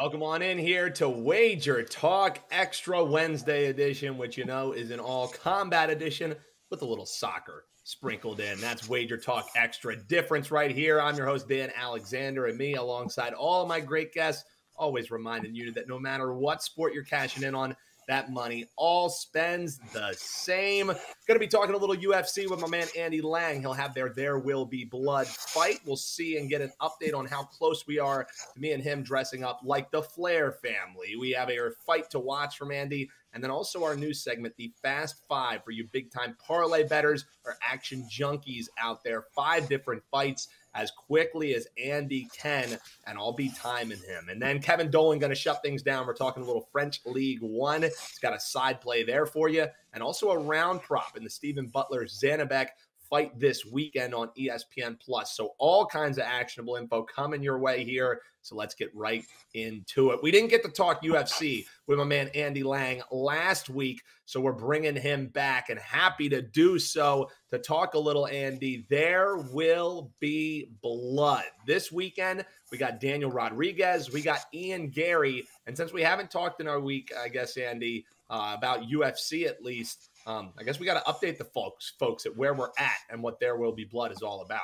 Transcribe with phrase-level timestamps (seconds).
[0.00, 5.00] Welcome on in here to Wager Talk Extra Wednesday edition, which you know is an
[5.00, 6.36] all combat edition
[6.70, 8.60] with a little soccer sprinkled in.
[8.60, 11.00] That's Wager Talk Extra difference right here.
[11.00, 14.44] I'm your host, Dan Alexander, and me alongside all my great guests,
[14.76, 17.74] always reminding you that no matter what sport you're cashing in on,
[18.08, 20.86] that money all spends the same.
[20.86, 20.96] Going
[21.28, 23.60] to be talking a little UFC with my man Andy Lang.
[23.60, 25.80] He'll have their There Will Be Blood fight.
[25.86, 29.02] We'll see and get an update on how close we are to me and him
[29.02, 31.16] dressing up like the Flair family.
[31.20, 33.10] We have a fight to watch from Andy.
[33.34, 37.26] And then also our new segment, the Fast Five, for you big time parlay betters
[37.44, 39.26] or action junkies out there.
[39.34, 44.28] Five different fights as quickly as Andy can, and I'll be timing him.
[44.30, 46.06] And then Kevin Dolan going to shut things down.
[46.06, 47.82] We're talking a little French League One.
[47.82, 51.30] He's got a side play there for you, and also a round prop in the
[51.30, 52.68] Stephen Butler Janibek
[53.08, 55.36] fight this weekend on ESPN Plus.
[55.36, 58.20] So all kinds of actionable info coming your way here.
[58.42, 60.22] So let's get right into it.
[60.22, 64.52] We didn't get to talk UFC with my man Andy Lang last week, so we're
[64.52, 68.86] bringing him back and happy to do so to talk a little Andy.
[68.88, 72.44] There will be blood this weekend.
[72.72, 76.80] We got Daniel Rodriguez, we got Ian Garry, and since we haven't talked in our
[76.80, 80.10] week, I guess Andy uh, about UFC at least.
[80.28, 83.22] Um, I guess we got to update the folks, folks, at where we're at and
[83.22, 84.60] what There Will Be Blood is all about.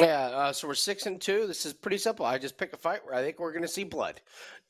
[0.00, 1.46] Yeah, uh, so we're six and two.
[1.46, 2.24] This is pretty simple.
[2.24, 4.20] I just pick a fight where I think we're going to see blood,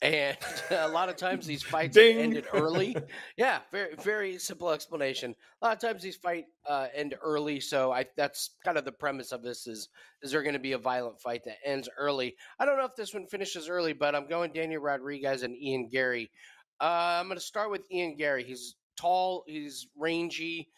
[0.01, 0.37] and
[0.69, 2.95] a lot of times these fights ended early.
[3.35, 5.35] Yeah, very very simple explanation.
[5.61, 8.91] A lot of times these fight uh, end early, so I that's kind of the
[8.91, 9.89] premise of this is
[10.21, 12.35] is there going to be a violent fight that ends early?
[12.59, 15.89] I don't know if this one finishes early, but I'm going Daniel Rodriguez and Ian
[15.89, 16.29] Garry.
[16.79, 18.43] Uh, I'm going to start with Ian Garry.
[18.43, 20.69] He's tall, he's rangy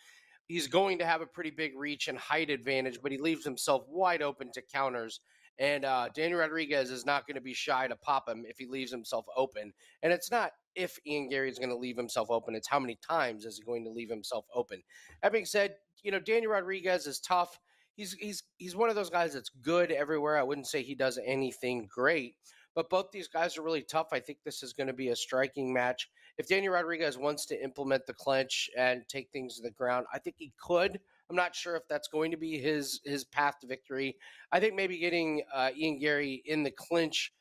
[0.48, 3.84] he's going to have a pretty big reach and height advantage, but he leaves himself
[3.88, 5.20] wide open to counters.
[5.60, 8.68] And uh, Daniel Rodriguez is not going to be shy to pop him if he
[8.68, 9.74] leaves himself open.
[10.04, 12.98] And it's not if Ian Garry is going to leave himself open, it's how many
[13.08, 14.84] times is he going to leave himself open.
[15.24, 17.60] That being said, you know, Daniel Rodriguez is tough.
[17.96, 20.38] He's he's he's one of those guys that's good everywhere.
[20.38, 22.36] I wouldn't say he does anything great,
[22.78, 24.10] but both these guys are really tough.
[24.12, 26.12] I think this is going to be a striking match.
[26.38, 30.20] If Daniel Rodriguez wants to implement the clinch and take things to the ground, I
[30.20, 31.00] think he could.
[31.28, 34.16] I'm not sure if that's going to be his his path to victory.
[34.52, 37.34] I think maybe getting uh, Ian Garry in the clinch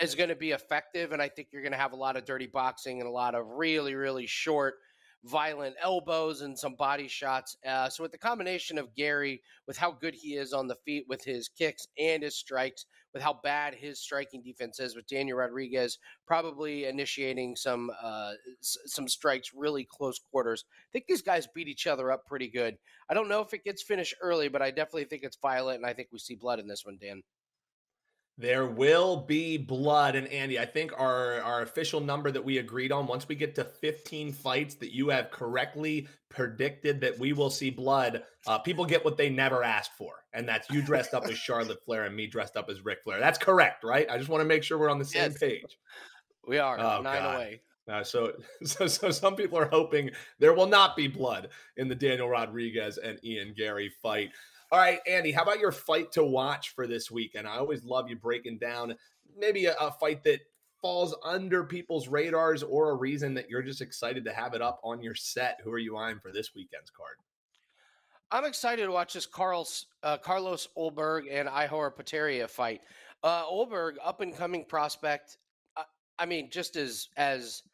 [0.00, 2.24] is going to be effective, and I think you're going to have a lot of
[2.24, 4.74] dirty boxing and a lot of really really short
[5.24, 7.56] violent elbows and some body shots.
[7.66, 11.04] Uh, so with the combination of Garry, with how good he is on the feet
[11.08, 15.38] with his kicks and his strikes, with how bad his striking defense is, with Daniel
[15.38, 20.64] Rodriguez probably initiating some uh, s- some strikes really close quarters.
[20.70, 22.76] I think these guys beat each other up pretty good.
[23.08, 25.86] I don't know if it gets finished early, but I definitely think it's violent, and
[25.86, 27.22] I think we see blood in this one, Dan.
[28.40, 30.16] There will be blood.
[30.16, 33.54] And Andy, I think our, our official number that we agreed on, once we get
[33.56, 38.86] to 15 fights that you have correctly predicted that we will see blood, uh, people
[38.86, 40.24] get what they never asked for.
[40.32, 43.20] And that's you dressed up as Charlotte Flair and me dressed up as Ric Flair.
[43.20, 44.08] That's correct, right?
[44.08, 45.38] I just want to make sure we're on the same yes.
[45.38, 45.78] page.
[46.48, 47.34] We are oh, nine God.
[47.34, 47.60] away.
[47.90, 48.32] Uh, so,
[48.64, 52.96] so, so some people are hoping there will not be blood in the Daniel Rodriguez
[52.96, 54.30] and Ian Garry fight.
[54.72, 57.48] All right, Andy, how about your fight to watch for this weekend?
[57.48, 58.94] I always love you breaking down
[59.36, 60.40] maybe a, a fight that
[60.80, 64.80] falls under people's radars or a reason that you're just excited to have it up
[64.84, 65.58] on your set.
[65.64, 67.16] Who are you eyeing for this weekend's card?
[68.30, 72.80] I'm excited to watch this Carlos, uh, Carlos Ulberg and Ihor Potieria fight.
[73.24, 75.38] Uh, Ulberg, up and coming prospect.
[75.76, 75.82] Uh,
[76.18, 77.64] I mean, just as as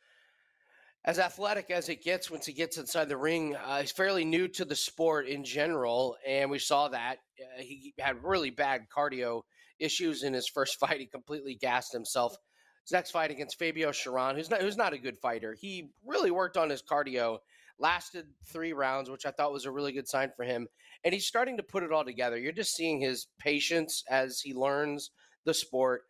[1.07, 3.55] as athletic as it gets once he gets inside the ring.
[3.55, 7.95] Uh, he's fairly new to the sport in general, and we saw that uh, he
[7.99, 9.43] had really bad cardio
[9.79, 10.99] issues in his first fight.
[10.99, 12.37] He completely gassed himself.
[12.85, 16.31] His next fight against Fabio Cherant, who's not who's not a good fighter, he really
[16.31, 17.39] worked on his cardio.
[17.79, 20.67] Lasted three rounds, which I thought was a really good sign for him.
[21.05, 22.39] And he's starting to put it all together.
[22.39, 25.11] You're just seeing his patience as he learns
[25.45, 26.05] the sport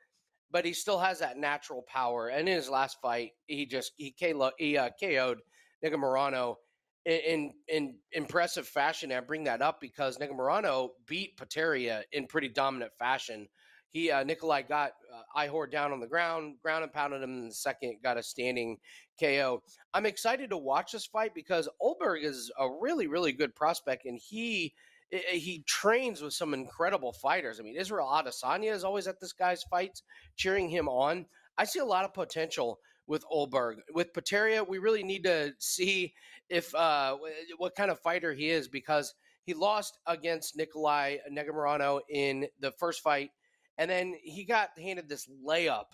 [0.50, 2.28] but he still has that natural power.
[2.28, 5.40] And in his last fight, he just he, KO, he uh, KO'd
[5.84, 6.56] Negumereanu
[7.04, 9.12] in in impressive fashion.
[9.12, 13.48] I bring that up because Negumereanu beat Potieria in pretty dominant fashion.
[13.90, 17.48] He uh, Nikolai got uh, Ihor down on the ground, ground and pounded him in
[17.48, 18.76] the second, got a standing
[19.20, 19.62] KO.
[19.94, 24.18] I'm excited to watch this fight because Ulberg is a really really good prospect, and
[24.18, 24.74] he
[25.10, 27.60] he trains with some incredible fighters.
[27.60, 30.02] I mean, Israel Adesanya is always at this guy's fights,
[30.36, 31.26] cheering him on.
[31.58, 33.76] I see a lot of potential with Ulberg.
[33.94, 36.12] With Potieria, we really need to see
[36.48, 37.16] if uh,
[37.58, 39.14] what kind of fighter he is because
[39.44, 43.30] he lost against Nikolai Negumereanu in the first fight,
[43.78, 45.84] and then he got handed this layup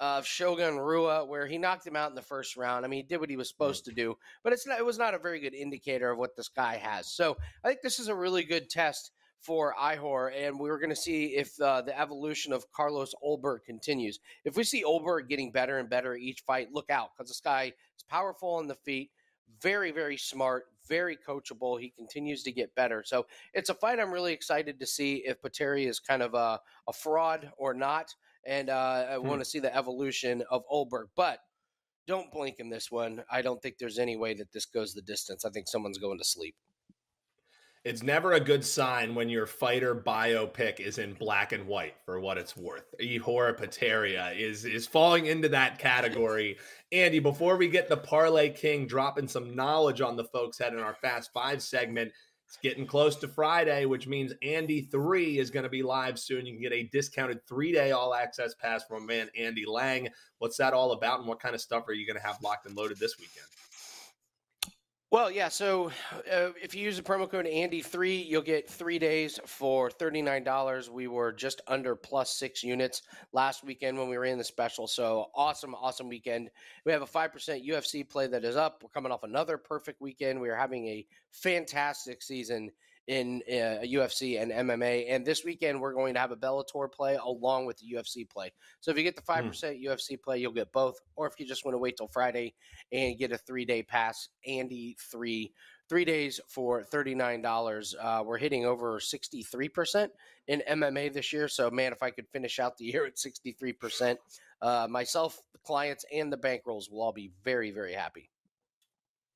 [0.00, 2.84] of Shogun Rua where he knocked him out in the first round.
[2.84, 4.98] I mean, he did what he was supposed to do, but it's not, it was
[4.98, 7.06] not a very good indicator of what this guy has.
[7.08, 10.96] So I think this is a really good test for Ihor, and we're going to
[10.96, 14.18] see if uh, the evolution of Carlos Ulberg continues.
[14.44, 17.72] If we see Ulberg getting better and better each fight, look out because this guy
[17.96, 19.10] is powerful on the feet,
[19.60, 21.80] very, very smart, very coachable.
[21.80, 23.02] He continues to get better.
[23.06, 26.60] So it's a fight I'm really excited to see if Pateri is kind of a,
[26.88, 28.14] a fraud or not.
[28.46, 29.26] And uh, I hmm.
[29.26, 31.06] want to see the evolution of Ulberg.
[31.16, 31.40] But
[32.06, 33.24] don't blink in this one.
[33.30, 35.44] I don't think there's any way that this goes the distance.
[35.44, 36.54] I think someone's going to sleep
[37.86, 42.18] it's never a good sign when your fighter biopic is in black and white for
[42.18, 42.92] what it's worth.
[43.00, 46.56] Ihor Potieria is is falling into that category.
[46.90, 50.80] Andy, before we get the Parlay King dropping some knowledge on the folks head in
[50.80, 52.10] our Fast Five segment,
[52.46, 56.46] it's getting close to Friday, which means Andy 3 is going to be live soon.
[56.46, 60.08] You can get a discounted three day all access pass from man Andy Lang.
[60.38, 62.66] What's that all about, and what kind of stuff are you going to have locked
[62.66, 63.46] and loaded this weekend?
[65.12, 65.48] Well, yeah.
[65.48, 65.92] So
[66.32, 70.88] uh, if you use the promo code Andy3, you'll get three days for $39.
[70.88, 74.88] We were just under plus six units last weekend when we ran the special.
[74.88, 76.50] So awesome, awesome weekend.
[76.84, 77.30] We have a 5%
[77.68, 78.82] UFC play that is up.
[78.82, 80.40] We're coming off another perfect weekend.
[80.40, 82.72] We are having a fantastic season
[83.06, 85.06] in uh, UFC and MMA.
[85.08, 88.52] And this weekend, we're going to have a Bellator play along with the UFC play.
[88.80, 89.84] So if you get the 5% mm.
[89.84, 90.98] UFC play, you'll get both.
[91.14, 92.54] Or if you just want to wait till Friday
[92.92, 95.52] and get a three day pass, Andy 3,
[95.88, 97.94] three days for $39.
[98.00, 100.08] Uh, we're hitting over 63%
[100.48, 101.48] in MMA this year.
[101.48, 104.16] So, man, if I could finish out the year at 63%,
[104.62, 108.30] uh, myself, the clients, and the bankrolls will all be very, very happy.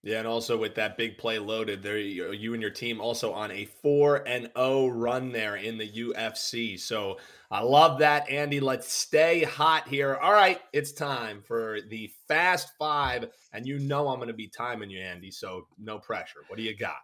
[0.02, 3.50] Yeah, and also with that big play loaded, there you and your team also on
[3.50, 6.80] a four and O run there in the UFC.
[6.80, 7.18] So
[7.50, 8.60] I love that, Andy.
[8.60, 10.14] Let's stay hot here.
[10.14, 14.48] All right, it's time for the Fast Five, and you know I'm going to be
[14.48, 15.30] timing you, Andy.
[15.30, 16.40] So no pressure.
[16.48, 16.96] What do you got?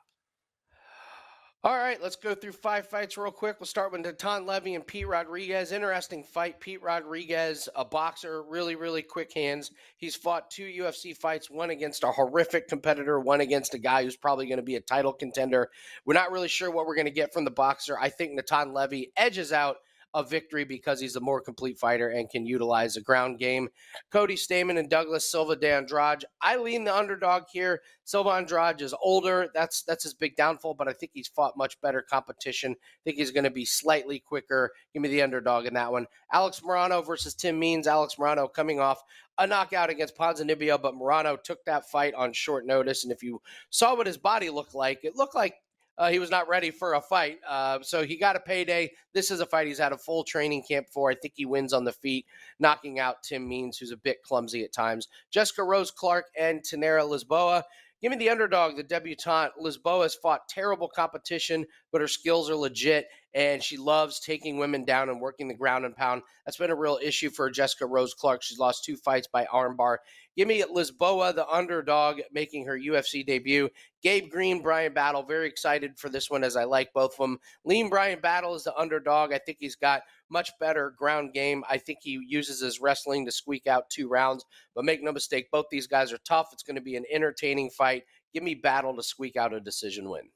[1.67, 3.57] All right, let's go through five fights real quick.
[3.59, 5.73] We'll start with Natan Levy and Pete Rodriguez.
[5.73, 6.61] Interesting fight.
[6.61, 9.73] Pete Rodriguez, a boxer, really, really quick hands.
[9.97, 14.15] He's fought two UFC fights, one against a horrific competitor, one against a guy who's
[14.15, 15.69] probably going to be a title contender.
[16.05, 17.99] We're not really sure what we're going to get from the boxer.
[17.99, 19.79] I think Natan Levy edges out
[20.17, 23.69] a victory because he's a more complete fighter and can utilize a ground game.
[24.11, 26.25] Cody Stamann and Douglas Silva de Andrade.
[26.41, 27.83] I lean the underdog here.
[28.05, 29.49] Silva Andrade is older.
[29.55, 32.73] That's that's his big downfall, but I think he's fought much better competition.
[32.73, 34.73] I think he's going to be slightly quicker.
[34.95, 36.07] Give me the underdog in that one.
[36.33, 37.87] Alex Morono versus Tim Means.
[37.87, 39.03] Alex Morono coming off
[39.37, 43.05] a knockout against Ponzinibbio, but Morono took that fight on short notice.
[43.05, 45.57] And if you saw what his body looked like, it looked like
[45.99, 47.39] uh, he was not ready for a fight.
[47.49, 48.93] Uh, so he got a payday.
[49.15, 51.11] This is a fight he's had a full training camp for.
[51.11, 52.27] I think he wins on the feet,
[52.59, 55.09] knocking out Tim Means, who's a bit clumsy at times.
[55.31, 57.63] Jessica Rose Clark and Tainara Lisboa.
[58.03, 59.53] Give me the underdog, the debutante.
[59.59, 64.85] Lisboa has fought terrible competition, but her skills are legit, and she loves taking women
[64.85, 66.21] down and working the ground and pound.
[66.45, 68.43] That's been a real issue for Jessica Rose Clark.
[68.43, 69.97] She's lost two fights by armbar.
[70.37, 73.71] Give me Lisboa, the underdog, making her UFC debut.
[74.03, 75.23] Gabe Green, Bryan Battle.
[75.23, 77.39] Very excited for this one as I like both of them.
[77.65, 79.33] Lean Bryan Battle is the underdog.
[79.33, 81.65] I think he's got much better ground game.
[81.71, 84.45] I think he uses his wrestling to squeak out two rounds.
[84.75, 86.51] But make no mistake, both these guys are tough.
[86.53, 88.05] It's going to be an entertaining fight.
[88.35, 90.29] Give me Battle to squeak out a decision win.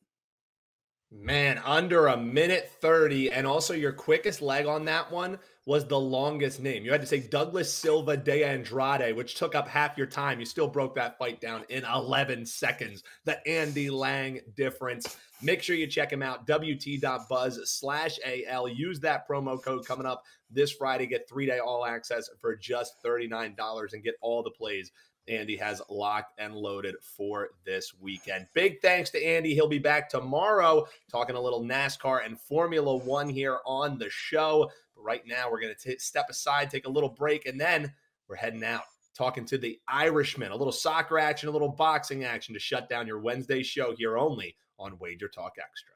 [1.12, 3.32] Man, under a minute 30.
[3.32, 5.38] And also, your quickest leg on that one
[5.70, 6.84] was the longest name.
[6.84, 10.40] You had to say Douglas Silva de Andrade, which took up half your time.
[10.40, 13.04] You still broke that fight down in 11 seconds.
[13.24, 15.16] The Andy Lang difference.
[15.40, 16.44] Make sure you check him out.
[16.48, 18.66] WT.buzz slash AL.
[18.66, 21.06] Use that promo code coming up this Friday.
[21.06, 24.90] Get three day all access for just $39 and get all the plays
[25.28, 28.46] Andy has locked and loaded for this weekend.
[28.54, 29.54] Big thanks to Andy.
[29.54, 34.70] He'll be back tomorrow talking a little NASCAR and Formula One here on the show.
[35.00, 37.92] But right now, we're going to step aside, take a little break, and then
[38.28, 38.82] we're heading out
[39.14, 40.52] talking to the Irishman.
[40.52, 44.18] A little soccer action, a little boxing action to shut down your Wednesday show here
[44.18, 45.92] only on Wager Talk Extra.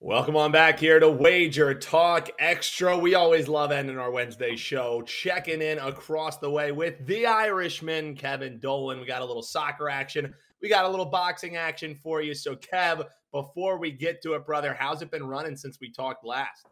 [0.00, 2.96] Welcome on back here to Wager Talk Extra.
[2.96, 8.14] We always love ending our Wednesday show, checking in across the way with the Irishman,
[8.14, 9.00] Kevin Dolan.
[9.00, 10.34] We got a little soccer action.
[10.62, 12.34] We got a little boxing action for you.
[12.34, 16.24] So, Kev, before we get to it, brother, how's it been running since we talked
[16.24, 16.66] last?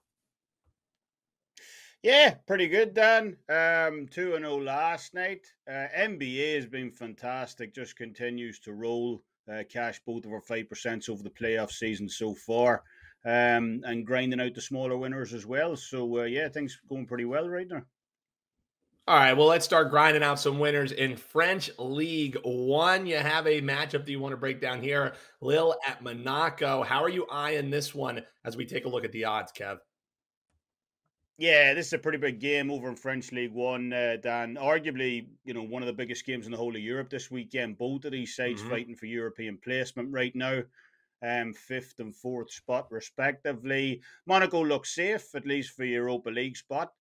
[2.02, 3.36] Yeah, pretty good, Dan.
[3.48, 5.46] Um, 2 0 last night.
[5.68, 9.22] Uh, NBA has been fantastic, just continues to roll.
[9.50, 12.82] Uh, cash both of our 5% over the playoff season so far
[13.24, 15.76] um, and grinding out the smaller winners as well.
[15.76, 17.82] So uh, yeah, things going pretty well right now.
[19.08, 23.06] All right, well, let's start grinding out some winners in French League One.
[23.06, 25.12] You have a matchup that you want to break down here.
[25.40, 26.82] Lille at Monaco.
[26.82, 29.78] How are you eyeing this one as we take a look at the odds, Kev?
[31.38, 34.56] Yeah, this is a pretty big game over in French League One, uh, Dan.
[34.56, 37.78] Arguably, you know, one of the biggest games in the whole of Europe this weekend.
[37.78, 38.70] Both of these sides mm-hmm.
[38.70, 40.62] fighting for European placement right now
[41.22, 44.02] um, fifth and fourth spot, respectively.
[44.26, 46.92] Monaco looks safe, at least for Europa League spot.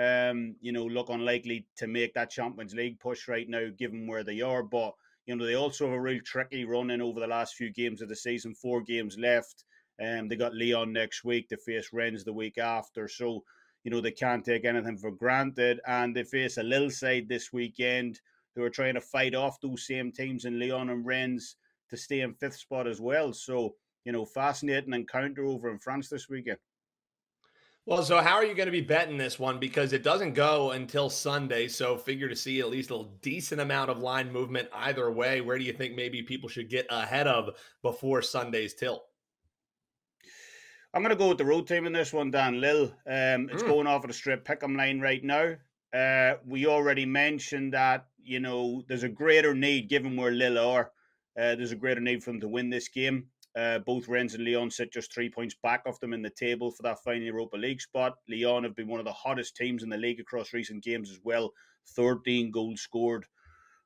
[0.00, 4.24] Um, you know, look unlikely to make that Champions League push right now, given where
[4.24, 4.62] they are.
[4.62, 4.94] But
[5.26, 8.00] you know, they also have a real tricky run in over the last few games
[8.00, 8.54] of the season.
[8.54, 9.64] Four games left.
[10.02, 11.48] Um, they got Lyon next week.
[11.48, 13.06] They face Rennes the week after.
[13.06, 13.44] So,
[13.84, 15.80] you know, they can't take anything for granted.
[15.86, 18.20] And they face a little side this weekend
[18.56, 21.56] who are trying to fight off those same teams in Lyon and Rennes
[21.90, 23.32] to stay in fifth spot as well.
[23.32, 26.58] So, you know, fascinating encounter over in France this weekend.
[27.90, 29.58] Well, so how are you going to be betting this one?
[29.58, 31.66] Because it doesn't go until Sunday.
[31.66, 35.40] So figure to see at least a decent amount of line movement either way.
[35.40, 39.02] Where do you think maybe people should get ahead of before Sunday's tilt?
[40.94, 42.92] I'm going to go with the road team in this one, Dan Lille.
[43.08, 43.66] Um, it's mm.
[43.66, 45.56] going off at a straight pick'em line right now.
[45.92, 50.92] Uh, we already mentioned that, you know, there's a greater need given where Lille are
[51.38, 53.26] uh, there's a greater need for them to win this game.
[53.56, 56.70] Uh, both Rennes and Lyon sit just three points back of them in the table
[56.70, 58.14] for that final Europa League spot.
[58.28, 61.18] Lyon have been one of the hottest teams in the league across recent games as
[61.24, 61.52] well.
[61.96, 63.26] 13 goals scored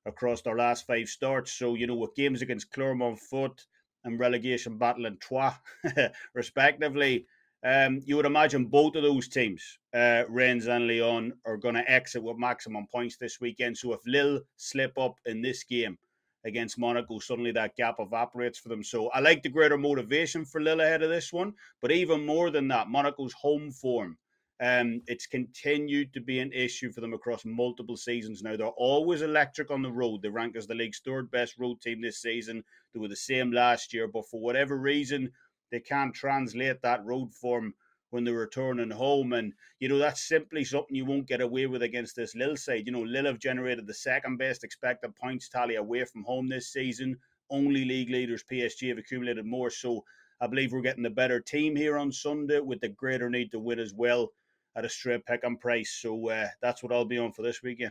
[0.06, 1.52] across their last five starts.
[1.52, 3.64] So, you know, with games against Clermont Foot
[4.04, 5.54] and relegation battle in Troyes,
[6.34, 7.26] respectively,
[7.64, 11.90] um, you would imagine both of those teams, uh, Rennes and Lyon, are going to
[11.90, 13.78] exit with maximum points this weekend.
[13.78, 15.96] So if Lille slip up in this game,
[16.44, 18.82] against Monaco, suddenly that gap evaporates for them.
[18.82, 21.54] So I like the greater motivation for Lille ahead of this one.
[21.80, 24.18] But even more than that, Monaco's home form.
[24.60, 28.56] Um, it's continued to be an issue for them across multiple seasons now.
[28.56, 30.22] They're always electric on the road.
[30.22, 32.62] They rank as the league's third best road team this season.
[32.92, 35.32] They were the same last year, but for whatever reason,
[35.72, 37.74] they can't translate that road form
[38.14, 39.32] when they're returning home.
[39.32, 42.86] And, you know, that's simply something you won't get away with against this Lille side.
[42.86, 46.72] You know, Lille have generated the second best expected points tally away from home this
[46.72, 47.16] season.
[47.50, 49.68] Only league leaders, PSG, have accumulated more.
[49.68, 50.04] So
[50.40, 53.58] I believe we're getting the better team here on Sunday with the greater need to
[53.58, 54.30] win as well
[54.76, 55.98] at a straight pick on price.
[56.00, 57.90] So uh, that's what I'll be on for this weekend.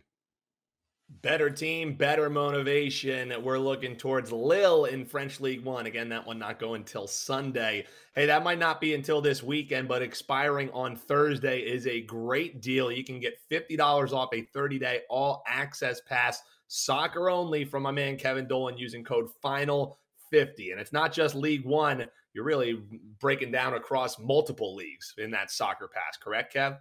[1.22, 3.34] Better team, better motivation.
[3.44, 5.86] We're looking towards Lille in French League One.
[5.86, 7.86] Again, that one not going until Sunday.
[8.16, 12.62] Hey, that might not be until this weekend, but expiring on Thursday is a great
[12.62, 12.92] deal.
[12.92, 17.92] You can get $50 off a 30 day all access pass, soccer only, from my
[17.92, 20.72] man Kevin Dolan using code FINAL50.
[20.72, 22.82] And it's not just League One, you're really
[23.20, 26.78] breaking down across multiple leagues in that soccer pass, correct, Kev?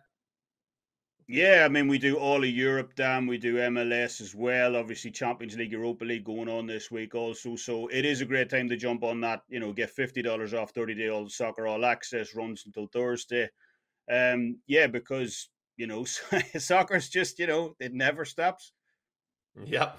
[1.29, 3.26] Yeah, I mean, we do all of Europe, Dan.
[3.26, 4.76] We do MLS as well.
[4.76, 7.57] Obviously, Champions League, Europa League going on this week also.
[7.57, 9.43] So it is a great time to jump on that.
[9.49, 13.49] You know, get $50 off 30 day all soccer all access runs until Thursday.
[14.11, 16.05] Um, yeah, because, you know,
[16.59, 18.73] soccer's just, you know, it never stops.
[19.64, 19.99] Yep.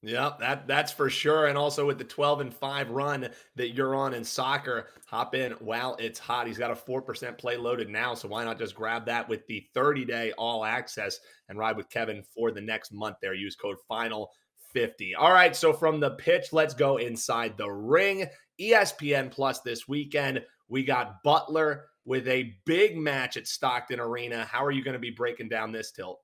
[0.00, 1.46] Yeah, that that's for sure.
[1.46, 5.52] And also with the 12 and 5 run that you're on in soccer, hop in
[5.52, 6.46] while it's hot.
[6.46, 8.14] He's got a 4% play loaded now.
[8.14, 11.90] So why not just grab that with the 30 day all access and ride with
[11.90, 13.34] Kevin for the next month there?
[13.34, 14.30] Use code final
[14.72, 15.16] 50.
[15.16, 15.56] All right.
[15.56, 18.26] So from the pitch, let's go inside the ring.
[18.60, 20.44] ESPN Plus this weekend.
[20.68, 24.44] We got Butler with a big match at Stockton Arena.
[24.44, 26.20] How are you going to be breaking down this tilt?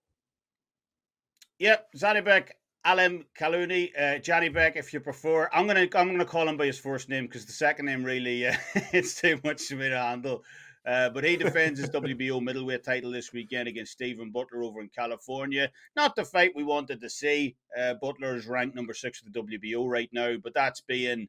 [1.59, 2.51] Yep, Janibek
[2.87, 5.49] Alan Kaluni, uh, Johnny Beck, if you prefer.
[5.55, 8.47] I'm gonna I'm gonna call him by his first name because the second name really
[8.47, 8.55] uh,
[8.93, 10.45] it's too much for me to handle.
[10.87, 14.91] Uh, but he defends his WBO middleweight title this weekend against Stephen Butler over in
[14.91, 15.71] California.
[15.97, 17.57] Not the fight we wanted to see.
[17.75, 21.27] Uh, Butler is ranked number six of the WBO right now, but that's being,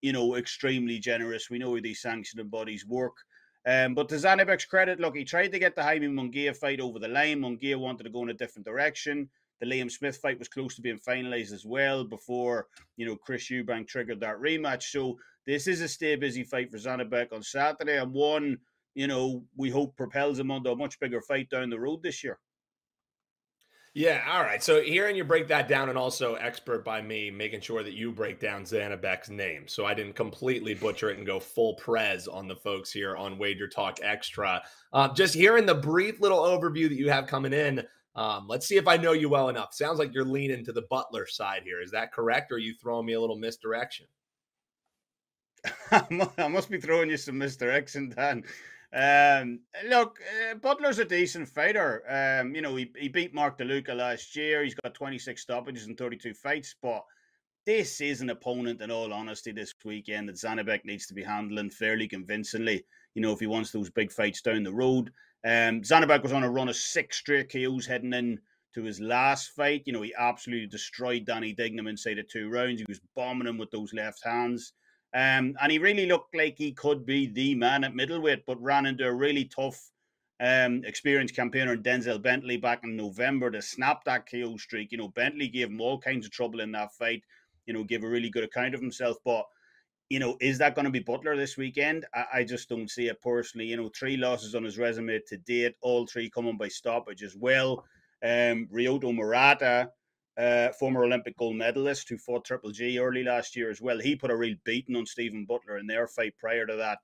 [0.00, 1.50] you know, extremely generous.
[1.50, 3.12] We know how these sanctioning bodies work.
[3.66, 6.98] Um, but to Janibek's credit, look, he tried to get the Jaime Munguia fight over
[6.98, 7.40] the line.
[7.40, 9.28] Munguia wanted to go in a different direction.
[9.60, 13.50] The Liam Smith fight was close to being finalized as well before, you know, Chris
[13.50, 14.84] Eubank triggered that rematch.
[14.84, 18.58] So this is a stay busy fight for Janibek on Saturday, and one,
[18.94, 22.24] you know, we hope propels him onto a much bigger fight down the road this
[22.24, 22.38] year.
[23.96, 24.60] Yeah, all right.
[24.60, 28.10] So hearing you break that down, and also expert by me, making sure that you
[28.10, 32.48] break down Janibek's name, so I didn't completely butcher it and go full prez on
[32.48, 34.62] the folks here on Wager Talk Extra.
[34.92, 37.84] Um, just hearing the brief little overview that you have coming in,
[38.16, 39.74] um, let's see if I know you well enough.
[39.74, 41.80] Sounds like you're leaning to the Butler side here.
[41.80, 44.06] Is that correct, or are you throwing me a little misdirection?
[45.90, 48.44] I must be throwing you some misdirection, Dan.
[48.94, 52.04] Um, look, uh, Butler's a decent fighter.
[52.08, 54.62] Um, you know, he, he beat Mark DeLuca last year.
[54.62, 57.04] He's got 26 stoppages and 32 fights, but
[57.66, 61.70] this is an opponent, in all honesty, this weekend that Janibek needs to be handling
[61.70, 62.84] fairly convincingly.
[63.14, 65.10] You know, if he wants those big fights down the road.
[65.44, 68.40] Um, Janibek was on a run of six straight KOs heading in
[68.74, 69.82] to his last fight.
[69.84, 72.80] You know, he absolutely destroyed Danny Dignum inside of two rounds.
[72.80, 74.72] He was bombing him with those left hands.
[75.14, 78.86] Um, and he really looked like he could be the man at middleweight, but ran
[78.86, 79.80] into a really tough,
[80.40, 84.90] um, experienced campaigner Denzel Bentley back in November to snap that KO streak.
[84.90, 87.22] You know, Bentley gave him all kinds of trouble in that fight.
[87.66, 89.18] You know, gave a really good account of himself.
[89.24, 89.44] But
[90.10, 92.06] you know, is that going to be Butler this weekend?
[92.14, 93.66] I, I, just don't see it personally.
[93.66, 97.34] You know, three losses on his resume to date, all three coming by stoppage as
[97.34, 97.84] well.
[98.22, 99.90] Um, Ryota Murata
[100.36, 103.98] uh, former Olympic gold medalist who fought Triple G early last year as well.
[103.98, 106.98] He put a real beating on Stephen Butler in their fight prior to that.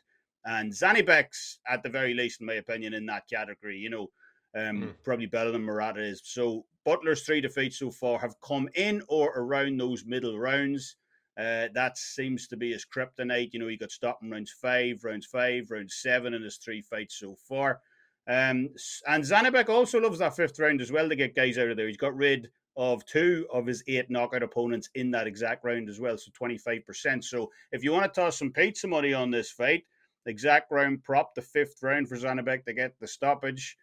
[0.45, 4.11] And Janibek's, at the very least, in my opinion, in that category, you know,
[4.57, 4.95] um, mm.
[5.05, 6.23] probably better than Murata is.
[6.25, 10.97] So Butler's three defeats so far have come in or around those middle rounds.
[11.39, 13.51] Uh, that seems to be his kryptonite.
[13.53, 16.83] You know, he got stopped in rounds five, rounds five, round seven in his three
[16.83, 17.81] fights so far.
[18.29, 18.69] Um,
[19.09, 21.89] and Janibek also loves that fifth round as well to get guys out of there.
[21.89, 26.01] He's got rid of two of his eight knockout opponents in that exact round as
[26.01, 27.25] well, so 25%.
[27.25, 29.85] So if you want to toss some pizza money on this fight,
[30.27, 33.77] exact round prop, the fifth round for Janibek to get the stoppage,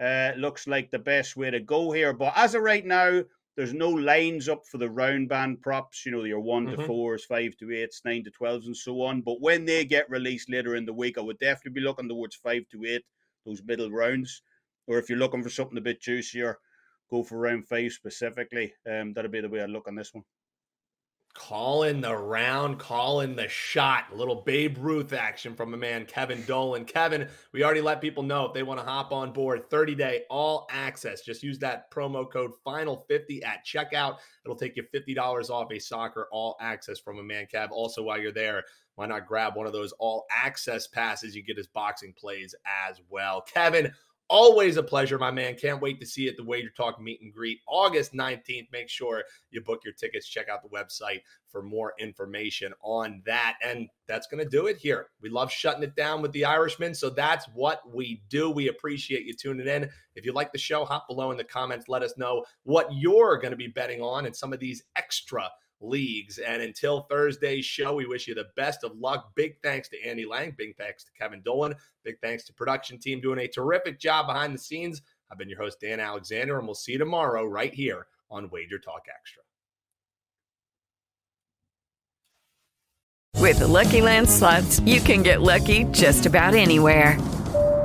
[0.00, 2.12] uh, looks like the best way to go here.
[2.12, 3.22] But as of right now,
[3.56, 6.80] there's no lines up for the round band props, you know, your one mm-hmm.
[6.80, 9.20] to fours, five to eights, nine to twelves, and so on.
[9.20, 12.36] But when they get released later in the week, I would definitely be looking towards
[12.36, 13.04] five to eight,
[13.46, 14.42] those middle rounds.
[14.86, 16.58] Or if you're looking for something a bit juicier,
[17.10, 18.74] go for round five specifically.
[18.90, 20.24] Um, that'd be the way I'd look on this one.
[21.34, 24.04] Calling the round, calling the shot.
[24.12, 26.84] A little Babe Ruth action from a man, Kevin Dolan.
[26.84, 30.22] Kevin, we already let people know if they want to hop on board 30 day
[30.30, 31.22] all access.
[31.22, 34.18] Just use that promo code final50 at checkout.
[34.44, 37.70] It'll take you $50 off a soccer all access from a man, Kev.
[37.72, 38.62] Also, while you're there,
[38.94, 41.34] why not grab one of those all access passes?
[41.34, 42.54] You get his boxing plays
[42.88, 43.40] as well.
[43.40, 43.92] Kevin,
[44.30, 45.54] Always a pleasure, my man.
[45.54, 48.68] Can't wait to see you at the Wager Talk meet and greet August 19th.
[48.72, 50.26] Make sure you book your tickets.
[50.26, 53.56] Check out the website for more information on that.
[53.62, 55.08] And that's going to do it here.
[55.20, 56.94] We love shutting it down with the Irishman.
[56.94, 58.50] So that's what we do.
[58.50, 59.90] We appreciate you tuning in.
[60.16, 61.88] If you like the show, hop below in the comments.
[61.88, 65.50] Let us know what you're going to be betting on and some of these extra
[65.80, 66.38] leagues.
[66.38, 69.32] And until Thursday's show, we wish you the best of luck.
[69.34, 70.54] Big thanks to Andy Lang.
[70.56, 71.74] Big thanks to Kevin Dolan.
[72.04, 75.02] Big thanks to production team doing a terrific job behind the scenes.
[75.30, 78.78] I've been your host, Dan Alexander, and we'll see you tomorrow right here on Wager
[78.78, 79.42] Talk Extra.
[83.40, 87.18] With the Lucky Land slots, you can get lucky just about anywhere.